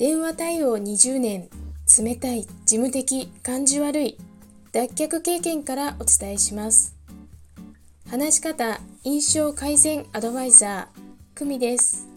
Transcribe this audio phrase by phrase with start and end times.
[0.00, 1.50] 電話対応20年
[1.98, 4.16] 冷たい事務的感じ悪い
[4.72, 6.96] 脱却経験からお伝えします。
[8.08, 11.00] 話し方印象改善アドバイザー
[11.34, 12.08] 久美です。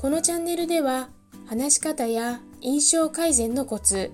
[0.00, 1.10] このチャンネルでは
[1.46, 4.10] 話し方や印象改善のコツ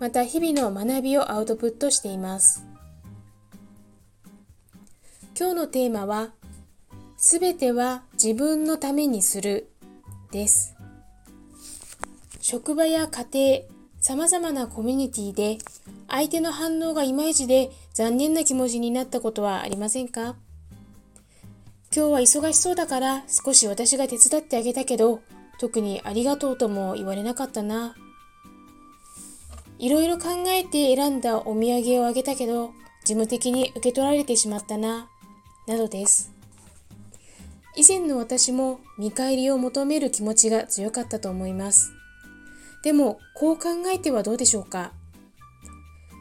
[0.00, 2.64] また日々の学びをアウトプットしています。
[5.38, 6.30] 今日のテーマは
[7.18, 9.68] すべては自分のためにする
[10.32, 10.78] です。
[12.50, 13.64] 職場や家庭、
[14.00, 15.58] 様々なコミュニティで
[16.08, 20.34] 相手の反応がいまいちで残念な気持ちになったことはありませんか？
[21.94, 25.20] 今日は忙しそうだから少し私が手伝ってあげたけど
[25.60, 27.94] 特にありがとうとも言われなかったな。
[29.78, 32.68] いろいろ考えて選んだお土産をあげたけど
[33.04, 35.10] 事務的に受け取られてしまったな。
[35.66, 36.32] などです。
[37.76, 41.92] 以前の私も見返りを求める気持ちが強かったと思います。
[42.82, 44.92] でも、こう考えてはどうでしょうか？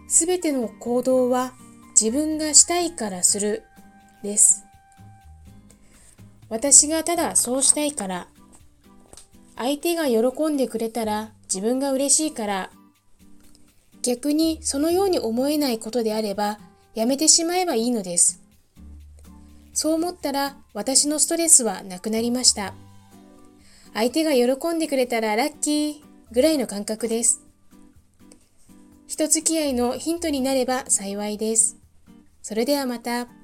[0.08, 1.54] すべての行動は
[2.00, 3.64] 自分がしたいからする
[4.24, 4.64] です。
[6.50, 8.28] 私がただそうしたいから、
[9.56, 12.70] 相手が喜んでくれたら自分が嬉しいから、
[14.02, 16.60] 逆にそのように思えないことであれば
[16.96, 18.42] やめてしまえばいいのです。
[19.74, 22.74] そう思ったら私のストレスはなくなりました。
[23.94, 27.42] 相手が喜んでくれたらラッキーぐらいの感覚です。
[29.08, 31.78] 人付き合いのヒントになれば幸いです。
[32.42, 33.37] それではまた。